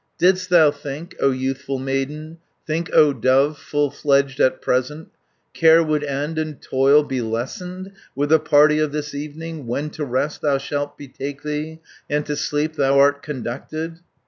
"Didst 0.17 0.49
thou 0.49 0.71
think, 0.71 1.15
O 1.19 1.29
youthful 1.29 1.77
maiden, 1.77 2.39
Think, 2.65 2.89
O 2.91 3.13
dove, 3.13 3.59
full 3.59 3.91
fledged 3.91 4.39
at 4.39 4.59
present, 4.59 5.09
Care 5.53 5.83
would 5.83 6.03
end 6.03 6.39
and 6.39 6.59
toil 6.59 7.03
be 7.03 7.21
lessened, 7.21 7.91
With 8.15 8.29
the 8.29 8.39
party 8.39 8.79
of 8.79 8.91
this 8.91 9.13
evening, 9.13 9.67
When 9.67 9.91
to 9.91 10.03
rest 10.03 10.41
thou 10.41 10.57
shalt 10.57 10.97
betake 10.97 11.43
thee, 11.43 11.81
And 12.09 12.25
to 12.25 12.35
sleep 12.35 12.77
thou 12.77 12.97
art 12.97 13.21
conducted? 13.21 13.99